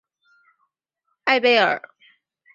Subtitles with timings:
[1.25, 1.79] 艾贝尔。